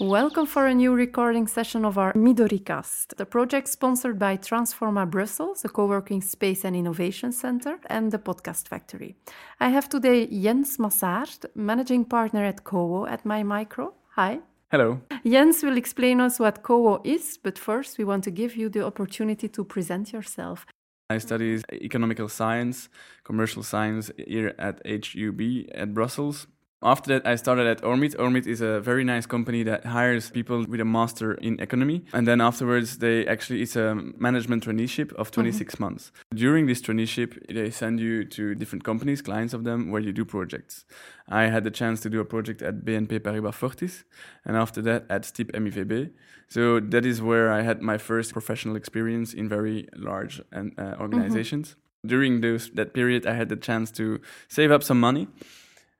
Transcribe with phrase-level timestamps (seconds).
[0.00, 5.62] Welcome for a new recording session of our Midoricast, the project sponsored by Transforma Brussels,
[5.62, 9.16] the co-working space and innovation center, and the Podcast Factory.
[9.58, 13.92] I have today Jens Massaert, managing partner at Kowo at My Micro.
[14.10, 14.38] Hi.
[14.70, 15.00] Hello.
[15.26, 18.86] Jens will explain us what Kowo is, but first we want to give you the
[18.86, 20.64] opportunity to present yourself.
[21.10, 22.88] I study economical science,
[23.24, 25.40] commercial science here at HUB
[25.74, 26.46] at Brussels.
[26.80, 28.14] After that, I started at Ormit.
[28.20, 32.04] Ormit is a very nice company that hires people with a master in economy.
[32.12, 35.82] And then afterwards, they actually, it's a management traineeship of 26 mm-hmm.
[35.82, 36.12] months.
[36.32, 40.24] During this traineeship, they send you to different companies, clients of them, where you do
[40.24, 40.84] projects.
[41.28, 44.04] I had the chance to do a project at BNP Paribas Fortis,
[44.44, 46.12] and after that at STIB MIVB.
[46.48, 50.94] So that is where I had my first professional experience in very large and, uh,
[51.00, 51.70] organizations.
[51.70, 52.08] Mm-hmm.
[52.08, 55.26] During those, that period, I had the chance to save up some money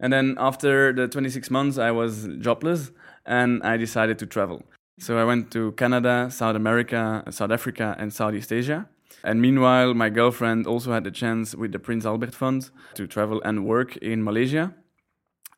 [0.00, 2.92] and then after the 26 months, I was jobless
[3.26, 4.62] and I decided to travel.
[5.00, 8.88] So I went to Canada, South America, South Africa, and Southeast Asia.
[9.24, 13.40] And meanwhile, my girlfriend also had the chance with the Prince Albert Fund to travel
[13.44, 14.74] and work in Malaysia.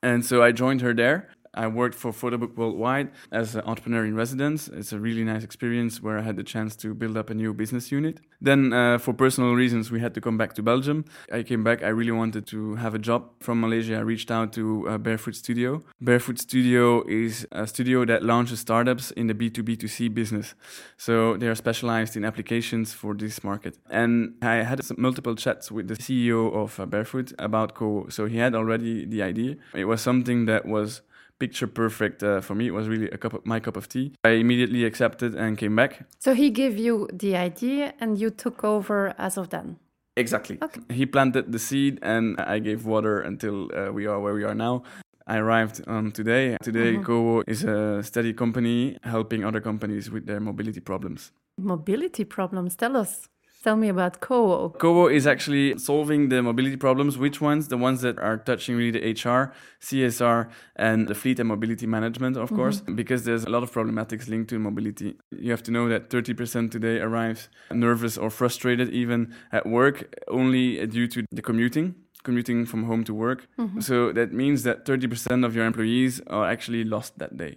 [0.02, 1.28] And so I joined her there.
[1.54, 4.68] I worked for Photobook Worldwide as an entrepreneur in residence.
[4.68, 7.52] It's a really nice experience where I had the chance to build up a new
[7.52, 8.20] business unit.
[8.40, 11.04] Then, uh, for personal reasons, we had to come back to Belgium.
[11.32, 11.82] I came back.
[11.82, 13.96] I really wanted to have a job from Malaysia.
[13.96, 15.82] I reached out to uh, Barefoot Studio.
[16.00, 20.54] Barefoot Studio is a studio that launches startups in the B2B2C business.
[20.96, 23.76] So they are specialized in applications for this market.
[23.90, 28.06] And I had multiple chats with the CEO of uh, Barefoot about Co.
[28.08, 29.56] So he had already the idea.
[29.74, 31.02] It was something that was
[31.40, 32.66] picture perfect uh, for me.
[32.66, 34.12] It was really a cup of, my cup of tea.
[34.22, 36.06] I immediately accepted and came back.
[36.18, 39.78] So he gave you the idea and you took over as of then?
[40.16, 40.58] Exactly.
[40.62, 40.80] Okay.
[40.90, 44.54] He planted the seed and I gave water until uh, we are where we are
[44.54, 44.82] now.
[45.26, 46.56] I arrived um, today.
[46.62, 47.42] Today, mm -hmm.
[47.46, 51.32] is a steady company helping other companies with their mobility problems.
[51.56, 52.76] Mobility problems?
[52.76, 53.30] Tell us.
[53.62, 54.74] Tell me about Kowo.
[54.78, 57.18] Kowo is actually solving the mobility problems.
[57.18, 57.68] Which ones?
[57.68, 62.38] The ones that are touching really the HR, CSR, and the fleet and mobility management,
[62.38, 62.56] of mm-hmm.
[62.56, 65.16] course, because there's a lot of problematics linked to mobility.
[65.30, 70.86] You have to know that 30% today arrives nervous or frustrated even at work only
[70.86, 73.48] due to the commuting commuting from home to work.
[73.58, 73.80] Mm-hmm.
[73.80, 77.56] So that means that 30% of your employees are actually lost that day.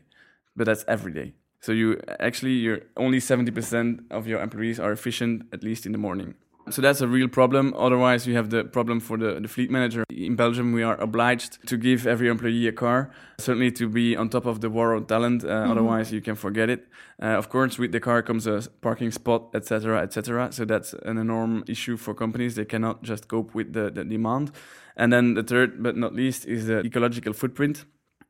[0.55, 1.33] But that's every day.
[1.63, 5.97] So you actually you're only 70% of your employees are efficient at least in the
[5.97, 6.35] morning.
[6.69, 7.73] So that's a real problem.
[7.77, 10.03] Otherwise, you have the problem for the, the fleet manager.
[10.09, 14.29] In Belgium, we are obliged to give every employee a car, certainly to be on
[14.29, 15.43] top of the war of talent.
[15.43, 15.71] Uh, mm-hmm.
[15.71, 16.87] Otherwise, you can forget it.
[17.21, 20.51] Uh, of course, with the car comes a parking spot, etc., etc.
[20.51, 22.55] So that's an enormous issue for companies.
[22.55, 24.51] They cannot just cope with the, the demand.
[24.97, 27.85] And then the third, but not least, is the ecological footprint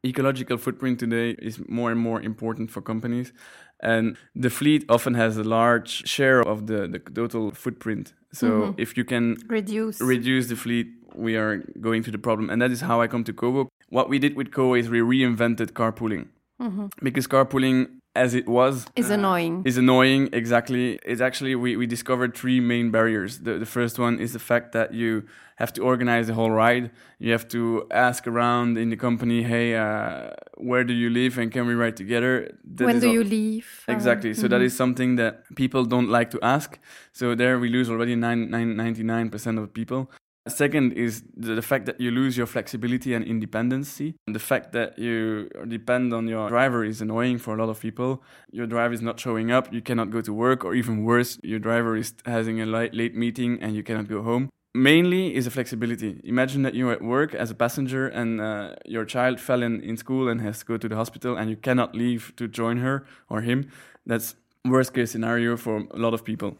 [0.05, 3.33] ecological footprint today is more and more important for companies.
[3.79, 8.13] And the fleet often has a large share of the, the total footprint.
[8.31, 8.81] So mm-hmm.
[8.81, 12.49] if you can reduce reduce the fleet, we are going to the problem.
[12.49, 13.67] And that is how I come to Kowo.
[13.89, 16.27] What we did with Kowo is we reinvented carpooling.
[16.61, 16.87] Mm-hmm.
[17.01, 19.63] Because carpooling as it was is uh, annoying.
[19.65, 20.99] is annoying exactly.
[21.05, 23.39] It's actually we, we discovered three main barriers.
[23.39, 25.25] The, the first one is the fact that you
[25.55, 26.91] have to organize the whole ride.
[27.19, 31.51] You have to ask around in the company hey uh, where do you live and
[31.51, 32.55] can we ride together?
[32.75, 33.85] That when do you leave?
[33.87, 34.31] Exactly.
[34.31, 34.49] Um, so mm-hmm.
[34.51, 36.79] that is something that people don't like to ask.
[37.11, 40.09] So there we lose already 9, 9, 99% of people
[40.47, 44.15] Second is the, fact that you lose your flexibility and independency.
[44.27, 47.79] And The fact that you depend on your driver is annoying for a lot of
[47.79, 48.21] people.
[48.51, 51.59] Your driver is not showing up, you cannot go to work, or even worse, your
[51.59, 54.49] driver is having a late, late meeting and you cannot go home.
[54.75, 56.19] Mainly is the flexibility.
[56.25, 59.95] Imagine that you're at work as a passenger and uh, your child fell in, in
[59.95, 63.05] school and has to go to the hospital and you cannot leave to join her
[63.29, 63.69] or him.
[64.05, 66.57] That's worst case scenario for a lot of people.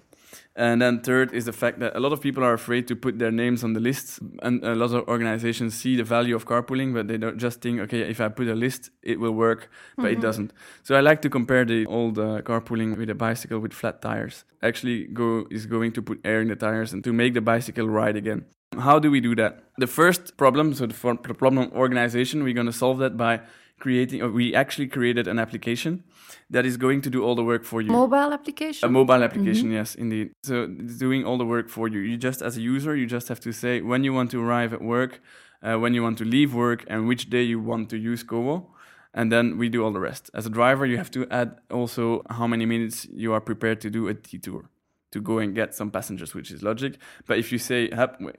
[0.55, 3.17] And then third is the fact that a lot of people are afraid to put
[3.17, 6.93] their names on the lists, and a lot of organizations see the value of carpooling,
[6.93, 10.05] but they don't just think, okay, if I put a list, it will work, but
[10.05, 10.13] mm-hmm.
[10.13, 10.53] it doesn't.
[10.83, 14.45] So I like to compare the old uh, carpooling with a bicycle with flat tires.
[14.61, 17.89] Actually, go is going to put air in the tires and to make the bicycle
[17.89, 18.45] ride again.
[18.77, 19.63] How do we do that?
[19.77, 23.41] The first problem, so the, the problem organization, we're going to solve that by
[23.83, 26.03] creating, we actually created an application
[26.49, 27.91] that is going to do all the work for you.
[27.91, 28.87] Mobile application?
[28.87, 29.79] A mobile application, mm-hmm.
[29.79, 30.31] yes, indeed.
[30.43, 31.99] So it's doing all the work for you.
[31.99, 34.71] You just, as a user, you just have to say when you want to arrive
[34.77, 35.21] at work,
[35.61, 38.67] uh, when you want to leave work, and which day you want to use Kowo.
[39.13, 40.31] And then we do all the rest.
[40.33, 43.89] As a driver, you have to add also how many minutes you are prepared to
[43.89, 44.69] do a detour
[45.11, 46.93] to go and get some passengers, which is logic.
[47.27, 47.91] But if you say,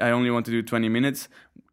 [0.07, 1.29] I only want to do 20 minutes,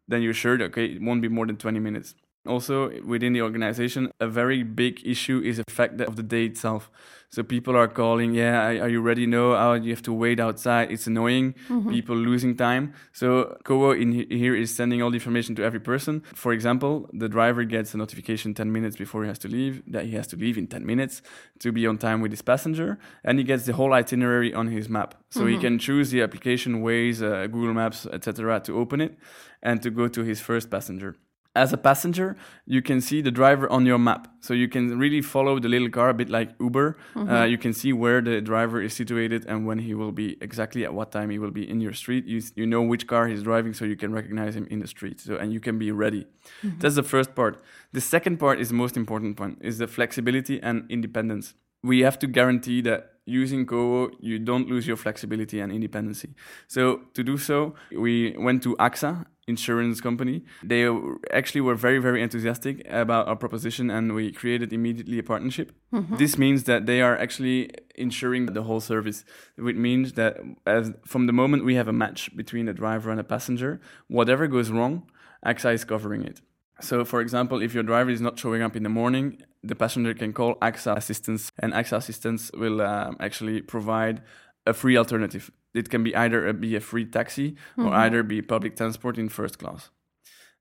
[0.06, 4.10] then you're sure, okay, it won't be more than 20 minutes Also, within the organization,
[4.18, 6.90] a very big issue is the fact that of the day itself.
[7.30, 9.26] So people are calling, yeah, are you ready?
[9.26, 10.90] No, oh, you have to wait outside.
[10.90, 11.54] It's annoying.
[11.68, 11.90] Mm-hmm.
[11.90, 12.92] People losing time.
[13.12, 16.22] So Kowo in here is sending all the information to every person.
[16.34, 20.04] For example, the driver gets a notification 10 minutes before he has to leave that
[20.06, 21.22] he has to leave in 10 minutes
[21.60, 24.88] to be on time with his passenger, and he gets the whole itinerary on his
[24.90, 25.14] map.
[25.30, 25.48] So mm-hmm.
[25.48, 29.16] he can choose the application, Waze, uh, Google Maps, etc., to open it
[29.62, 31.16] and to go to his first passenger
[31.54, 32.34] as a passenger,
[32.64, 34.28] you can see the driver on your map.
[34.40, 36.96] So you can really follow the little car a bit like Uber.
[37.14, 37.30] Mm-hmm.
[37.30, 40.84] Uh, you can see where the driver is situated and when he will be exactly
[40.84, 42.24] at what time he will be in your street.
[42.24, 45.20] You, you know which car he's driving, so you can recognize him in the street.
[45.20, 46.26] So and you can be ready.
[46.64, 46.78] Mm-hmm.
[46.78, 47.62] That's the first part.
[47.92, 51.54] The second part is the most important one: is the flexibility and independence.
[51.82, 56.34] We have to guarantee that using Kowo, you don't lose your flexibility and independency.
[56.66, 60.44] So to do so, we went to AXA insurance company.
[60.62, 60.88] They
[61.32, 65.72] actually were very, very enthusiastic about our proposition and we created immediately a partnership.
[65.92, 66.16] Mm-hmm.
[66.16, 69.24] This means that they are actually insuring the whole service,
[69.56, 73.18] which means that as from the moment we have a match between a driver and
[73.18, 75.10] a passenger, whatever goes wrong,
[75.44, 76.40] AXA is covering it.
[76.80, 80.14] So, for example, if your driver is not showing up in the morning, the passenger
[80.14, 84.22] can call AXA Assistance, and AXA Assistance will um, actually provide
[84.66, 85.50] a free alternative.
[85.74, 87.86] It can be either a, be a free taxi mm-hmm.
[87.86, 89.90] or either be public transport in first class.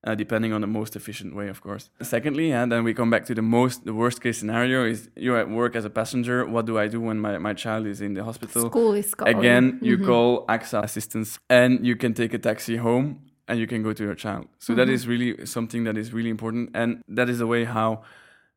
[0.04, 1.92] Uh, depending on the most efficient way, of course.
[2.02, 5.38] Secondly, and then we come back to the most, the worst case scenario is you're
[5.38, 6.44] at work as a passenger.
[6.44, 8.66] What do I do when my, my child is in the hospital?
[8.66, 9.38] School is calling.
[9.38, 10.08] Again, you mm-hmm.
[10.08, 14.04] call AXA assistance and you can take a taxi home and you can go to
[14.04, 14.48] your child.
[14.58, 14.80] So mm-hmm.
[14.80, 16.72] that is really something that is really important.
[16.74, 18.02] And that is the way how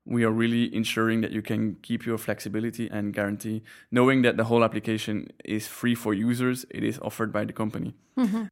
[0.07, 4.45] we are really ensuring that you can keep your flexibility and guarantee, knowing that the
[4.45, 7.95] whole application is free for users, it is offered by the company.
[8.19, 8.45] Mm-hmm.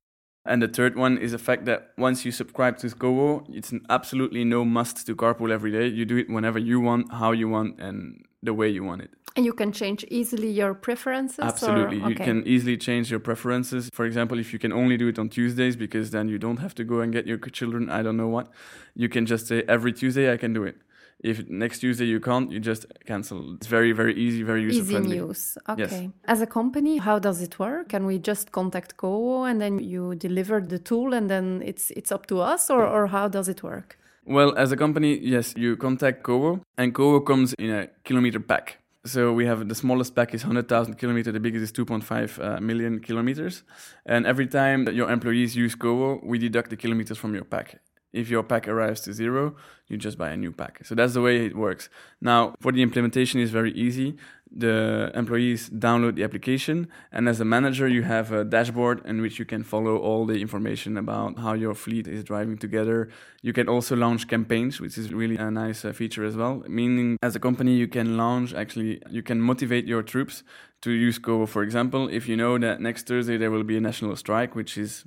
[0.44, 4.44] And the third one is the fact that once you subscribe to Kowo, it's absolutely
[4.44, 5.86] no must to carpool every day.
[5.86, 9.10] You do it whenever you want, how you want, and the way you want it.
[9.36, 11.38] And you can change easily your preferences?
[11.38, 12.00] Absolutely.
[12.02, 12.10] Or?
[12.10, 13.88] You can easily change your preferences.
[13.92, 16.74] For example, if you can only do it on Tuesdays because then you don't have
[16.74, 18.50] to go and get your children, I don't know what,
[18.94, 20.76] you can just say every Tuesday I can do it
[21.20, 23.54] if next Tuesday you can't, you just cancel.
[23.54, 25.16] It's very, very easy, very user easy friendly.
[25.16, 25.58] Easy use.
[25.68, 25.82] Okay.
[25.82, 26.08] Yes.
[26.24, 27.90] As a company, how does it work?
[27.90, 32.10] Can we just contact Kowo and then you deliver the tool and then it's it's
[32.10, 33.98] up to us, or or how does it work?
[34.24, 38.78] Well, as a company, yes, you contact Kowo, and Kowo comes in a kilometer pack.
[39.04, 43.00] So we have the smallest pack is 100,000 kilometers, the biggest is 2.5 uh, million
[43.00, 43.64] kilometers.
[44.06, 47.80] And every time that your employees use Kowo, we deduct the kilometers from your pack.
[48.12, 49.56] If your pack arrives to zero,
[49.88, 50.80] you just buy a new pack.
[50.84, 51.88] So that's the way it works.
[52.20, 54.16] Now, for the implementation is very easy.
[54.54, 59.38] The employees download the application, and as a manager, you have a dashboard in which
[59.38, 63.08] you can follow all the information about how your fleet is driving together.
[63.40, 66.62] You can also launch campaigns, which is really a nice uh, feature as well.
[66.68, 70.42] Meaning, as a company, you can launch actually, you can motivate your troops
[70.82, 71.48] to use Kowo.
[71.48, 74.76] For example, if you know that next Thursday there will be a national strike, which
[74.76, 75.06] is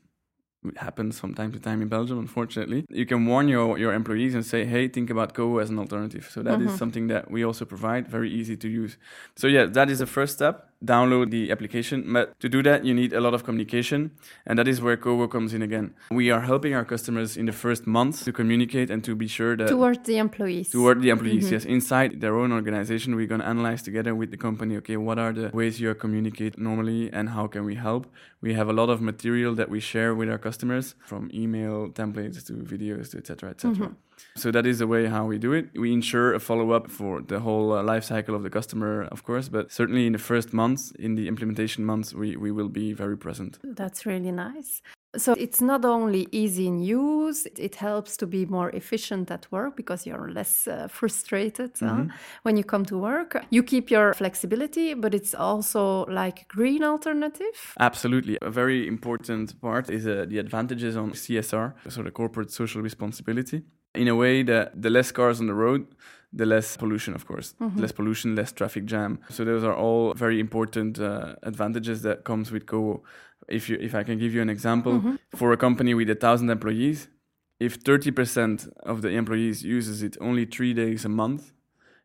[0.70, 2.86] it happens from time to time in Belgium, unfortunately.
[2.90, 6.30] You can warn your, your employees and say, hey, think about Kowo as an alternative.
[6.32, 6.70] So that mm-hmm.
[6.70, 8.98] is something that we also provide, very easy to use.
[9.36, 12.12] So yeah, that is the first step download the application.
[12.12, 14.12] But to do that, you need a lot of communication.
[14.46, 15.94] And that is where Kowo comes in again.
[16.12, 19.56] We are helping our customers in the first months to communicate and to be sure
[19.58, 19.68] that.
[19.68, 20.70] Toward the employees.
[20.70, 21.54] Toward the employees, mm-hmm.
[21.54, 21.66] yes.
[21.66, 25.34] Inside their own organization, we're going to analyze together with the company, okay, what are
[25.34, 28.12] the ways you communicate normally and how can we help?
[28.42, 32.46] We have a lot of material that we share with our customers from email templates
[32.48, 33.52] to videos to etc.
[33.52, 33.74] etc.
[33.74, 33.94] Mm-hmm.
[34.36, 35.70] So that is the way how we do it.
[35.76, 39.24] We ensure a follow up for the whole uh, life cycle of the customer, of
[39.24, 42.94] course, but certainly in the first months, in the implementation months, we, we will be
[42.94, 43.60] very present.
[43.64, 44.82] That's really nice.
[45.18, 49.78] So it's not only easy in use, it helps to be more efficient at work
[49.78, 52.10] because you're less uh, frustrated mm-hmm.
[52.10, 53.42] uh, when you come to work.
[53.50, 57.74] You keep your flexibility, but it's also like green alternative.
[57.80, 58.38] Absolutely.
[58.42, 63.64] A very important part is uh, the advantages on CSR, so the corporate social responsibility
[63.98, 65.88] in a way that the less cars on the road,
[66.34, 67.80] the less pollution, of course, mm-hmm.
[67.80, 69.20] less pollution, less traffic jam.
[69.30, 73.02] So those are all very important uh, advantages that comes with Kowo.
[73.48, 75.16] If you, if I can give you an example, mm-hmm.
[75.36, 77.08] for a company with a thousand employees,
[77.60, 81.54] if 30% of the employees uses it only three days a month,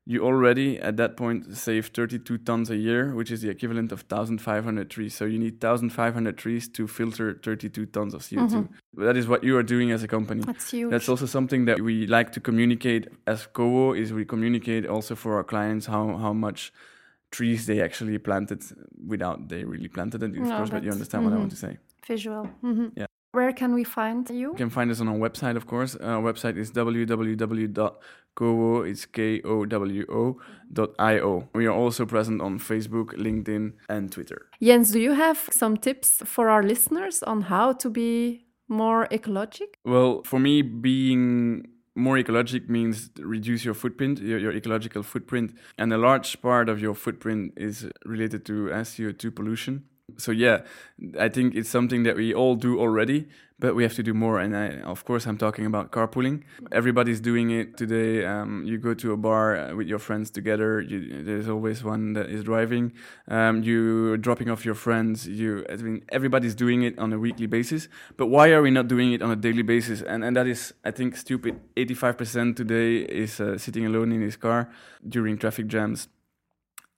[0.06, 4.04] you already at that point save 32 tons a year, which is the equivalent of
[4.08, 5.14] 1,500 trees.
[5.14, 8.50] So you need 1,500 trees to filter 32 tons of CO2.
[8.50, 9.04] Mm-hmm.
[9.04, 10.42] That is what you are doing as a company.
[10.42, 10.90] That's huge.
[10.90, 15.36] That's also something that we like to communicate as Kowo is we communicate also for
[15.36, 16.72] our clients how, how much
[17.30, 18.64] trees they actually planted
[19.06, 21.32] without they really planted it, of no, course, but you understand mm-hmm.
[21.32, 21.78] what I want to say.
[22.06, 22.48] Visual.
[22.64, 22.88] Mm-hmm.
[22.96, 23.06] Yeah.
[23.32, 24.50] Where can we find you?
[24.50, 25.94] You can find us on our website, of course.
[25.94, 27.90] Our website is www.kowo,
[28.90, 30.40] it's K-O-W-O,
[30.72, 31.48] dot I-O.
[31.54, 34.48] We are also present on Facebook, LinkedIn, and Twitter.
[34.60, 39.74] Jens, do you have some tips for our listeners on how to be more ecologic?
[39.84, 45.56] Well, for me, being more ecologic means reduce your footprint, your, your, ecological footprint.
[45.78, 49.84] And a large part of your footprint is related to CO2 pollution
[50.16, 50.62] so yeah,
[51.18, 54.38] I think it's something that we all do already, but we have to do more.
[54.40, 56.42] And I, of course, I'm talking about carpooling.
[56.72, 58.24] Everybody's doing it today.
[58.24, 60.80] Um, you go to a bar uh, with your friends together.
[60.80, 62.92] You, there's always one that is driving.
[63.28, 65.28] Um, you dropping off your friends.
[65.28, 67.88] You, I mean, everybody's doing it on a weekly basis.
[68.16, 70.02] But why are we not doing it on a daily basis?
[70.02, 71.60] And and that is, I think, stupid.
[71.76, 74.70] 85% today is uh, sitting alone in his car
[75.06, 76.08] during traffic jams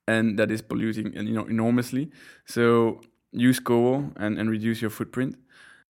[0.07, 2.11] and that is polluting you know enormously.
[2.45, 5.35] So use Kowo and, and reduce your footprint.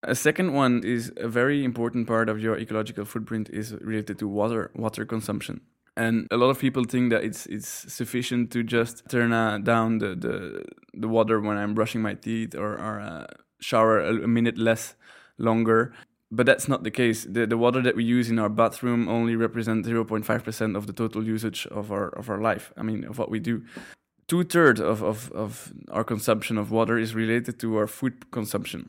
[0.02, 4.29] A second one is a very important part of your ecological footprint is related to
[4.29, 5.61] water water consumption.
[5.97, 9.99] And a lot of people think that it's it's sufficient to just turn uh, down
[9.99, 10.64] the, the
[10.95, 13.26] the water when I'm brushing my teeth or, or uh,
[13.61, 14.95] shower a, a minute less
[15.38, 15.93] longer
[16.33, 17.26] but that's not the case.
[17.29, 21.25] The, the water that we use in our bathroom only represents 0.5% of the total
[21.25, 22.73] usage of our of our life.
[22.76, 23.64] I mean, of what we do
[24.30, 28.88] two thirds of, of, of our consumption of water is related to our food consumption.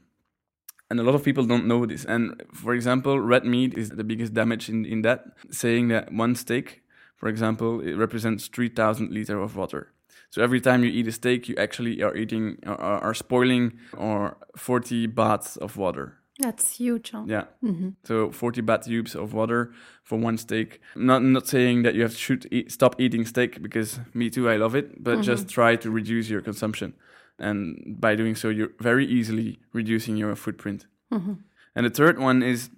[0.87, 2.05] And a lot of people don't know this.
[2.05, 6.35] And for example, red meat is the biggest damage in, in that, saying that one
[6.35, 6.83] steak,
[7.15, 9.91] for example, it represents 3,000 liters of water.
[10.29, 14.37] So every time you eat a steak, you actually are eating, are, are spoiling or
[14.55, 16.20] 40 baths of water.
[16.41, 17.11] That's huge.
[17.11, 17.23] Huh?
[17.27, 17.43] Yeah.
[17.63, 17.89] Mm-hmm.
[18.03, 20.81] So 40 baht tubes of water for one steak.
[20.95, 24.49] Not not saying that you have to shoot, eat, stop eating steak because me too,
[24.49, 25.21] I love it, but mm-hmm.
[25.21, 26.93] just try to reduce your consumption.
[27.37, 30.87] And by doing so, you're very easily reducing your footprint.
[31.13, 31.33] Mm-hmm.
[31.75, 32.69] And the third one is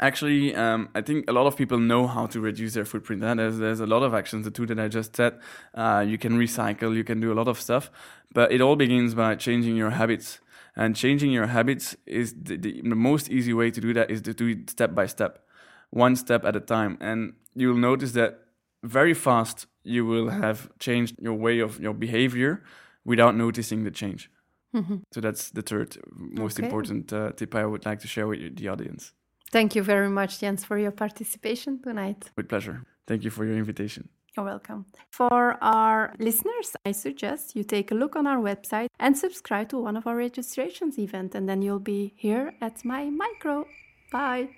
[0.00, 3.22] actually, um, I think a lot of people know how to reduce their footprint.
[3.22, 3.34] Huh?
[3.34, 5.38] There's, there's a lot of actions, the two that I just said.
[5.74, 7.90] Uh, you can recycle, you can do a lot of stuff,
[8.32, 10.40] but it all begins by changing your habits.
[10.76, 14.20] And changing your habits is the, the, the most easy way to do that is
[14.22, 15.44] to do it step by step,
[15.90, 16.98] one step at a time.
[17.00, 18.40] And you'll notice that
[18.84, 22.62] very fast you will have changed your way of your behavior
[23.04, 24.30] without noticing the change.
[24.74, 24.96] Mm-hmm.
[25.12, 26.66] So that's the third most okay.
[26.66, 29.12] important uh, tip I would like to share with the audience.
[29.50, 32.30] Thank you very much, Jens, for your participation tonight.
[32.36, 32.84] With pleasure.
[33.06, 34.08] Thank you for your invitation.
[34.36, 34.84] You're welcome.
[35.10, 39.78] For our listeners, I suggest you take a look on our website and subscribe to
[39.78, 43.66] one of our registrations event, and then you'll be here at my micro.
[44.12, 44.48] Bye.